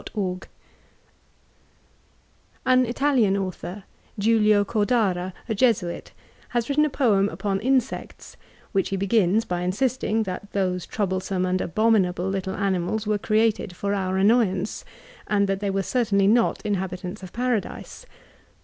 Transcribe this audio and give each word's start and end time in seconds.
][N 2.65 2.87
Italian 2.87 3.37
author— 3.37 3.83
Giolio 4.19 4.65
Cordara, 4.65 5.31
a 5.47 5.53
Jesuit— 5.53 6.11
^has 6.55 6.67
written 6.69 6.85
a 6.85 6.89
poem 6.89 7.29
upon 7.29 7.59
in 7.59 7.79
sects, 7.79 8.35
which 8.71 8.89
he 8.89 8.97
begins 8.97 9.45
by 9.45 9.61
insisting, 9.61 10.23
that 10.23 10.51
those 10.53 10.87
troublesome 10.87 11.45
and 11.45 11.61
abominable 11.61 12.27
little 12.27 12.55
animals 12.55 13.05
were 13.05 13.19
created 13.19 13.75
for 13.75 13.93
our 13.93 14.17
annoyance, 14.17 14.83
and 15.27 15.45
that 15.47 15.59
they 15.59 15.69
were 15.69 15.83
certainly 15.83 16.25
not 16.25 16.65
inhabitants 16.65 17.21
of 17.21 17.31
Paradise. 17.31 18.07